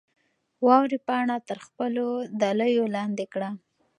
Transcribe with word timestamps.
واورې 0.65 0.99
پاڼه 1.07 1.37
تر 1.47 1.57
خپلو 1.67 2.05
دلیو 2.41 2.85
لاندې 2.95 3.25
کړه. 3.33 3.49